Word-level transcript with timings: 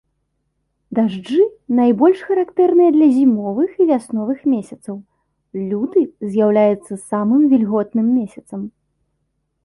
Дажджы 0.99 1.41
найбольш 1.79 2.21
характэрныя 2.29 2.89
для 2.95 3.09
зімовых 3.17 3.69
і 3.85 3.85
вясновых 3.91 4.39
месяцаў, 4.53 4.95
люты 5.73 6.01
з'яўляецца 6.31 6.93
самым 7.11 7.41
вільготным 7.53 8.07
месяцам. 8.19 8.61